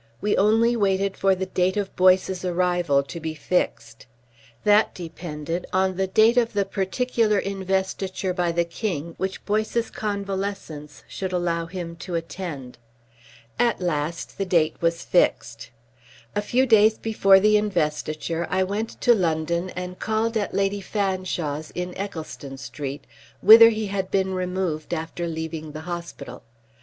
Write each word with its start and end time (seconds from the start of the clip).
We 0.19 0.35
only 0.35 0.75
waited 0.75 1.15
for 1.15 1.35
the 1.35 1.45
date 1.45 1.77
of 1.77 1.95
Boyce's 1.95 2.43
arrival 2.43 3.03
to 3.03 3.19
be 3.19 3.35
fixed. 3.35 4.07
That 4.63 4.95
depended 4.95 5.67
on 5.71 5.95
the 5.95 6.07
date 6.07 6.37
of 6.37 6.53
the 6.53 6.65
particular 6.65 7.37
Investiture 7.37 8.33
by 8.33 8.51
the 8.51 8.65
King 8.65 9.13
which 9.19 9.45
Boyce's 9.45 9.91
convalescence 9.91 11.03
should 11.07 11.31
allow 11.31 11.67
him 11.67 11.95
to 11.97 12.15
attend. 12.15 12.79
At 13.59 13.79
last 13.79 14.39
the 14.39 14.43
date 14.45 14.75
was 14.81 15.03
fixed. 15.03 15.69
A 16.35 16.41
few 16.41 16.65
days 16.65 16.97
before 16.97 17.39
the 17.39 17.55
Investiture 17.55 18.47
I 18.49 18.63
went 18.63 18.99
to 19.01 19.13
London 19.13 19.69
and 19.75 19.99
called 19.99 20.35
at 20.35 20.51
Lady 20.51 20.81
Fanshawe's 20.81 21.69
in 21.75 21.95
Eccleston 21.95 22.57
Street, 22.57 23.05
whither 23.41 23.69
he 23.69 23.85
had 23.85 24.09
been 24.09 24.33
removed 24.33 24.95
after 24.95 25.27
leaving 25.27 25.73
the 25.73 25.81
hospital. 25.81 26.41